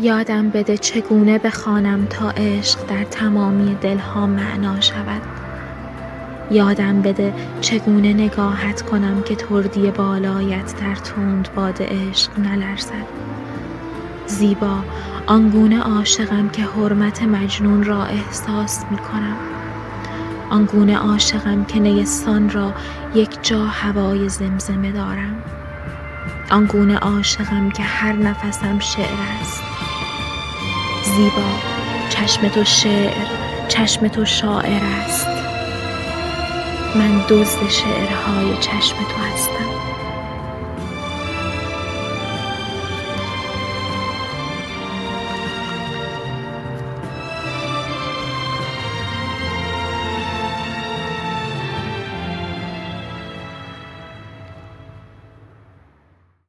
یادم 0.00 0.50
بده 0.50 0.78
چگونه 0.78 1.38
بخوانم 1.38 2.06
تا 2.06 2.30
عشق 2.30 2.86
در 2.86 3.04
تمامی 3.04 3.74
دلها 3.74 4.26
معنا 4.26 4.80
شود. 4.80 5.22
یادم 6.50 7.02
بده 7.02 7.34
چگونه 7.60 8.12
نگاهت 8.12 8.82
کنم 8.82 9.22
که 9.22 9.36
تردی 9.36 9.90
بالایت 9.90 10.80
در 10.80 10.94
تند 10.94 11.48
باد 11.54 11.82
عشق 11.82 12.38
نلرزد. 12.38 13.06
زیبا 14.26 14.78
آنگونه 15.26 15.80
عاشقم 15.80 16.48
که 16.48 16.62
حرمت 16.62 17.22
مجنون 17.22 17.84
را 17.84 18.04
احساس 18.04 18.84
می 18.90 18.98
کنم 18.98 19.36
آنگونه 20.50 20.96
عاشقم 20.96 21.64
که 21.64 21.80
نیستان 21.80 22.50
را 22.50 22.72
یک 23.14 23.38
جا 23.42 23.66
هوای 23.66 24.28
زمزمه 24.28 24.92
دارم. 24.92 25.42
آنگونه 26.50 26.96
عاشقم 26.96 27.70
که 27.70 27.82
هر 27.82 28.12
نفسم 28.12 28.78
شعر 28.78 29.18
است. 29.40 29.69
زیبا. 31.20 31.48
چشم 32.08 32.48
تو 32.48 32.64
شعر 32.64 33.26
چشم 33.68 34.08
تو 34.08 34.24
شاعر 34.24 34.82
است. 34.84 35.26
من 36.94 37.24
دزد 37.28 37.68
شعرهای 37.68 38.56
چشم 38.60 38.96
تو 38.96 39.16
هستم. 39.32 39.69